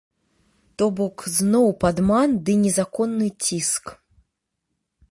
[0.81, 3.85] То бок зноў падман ды незаконны ціск.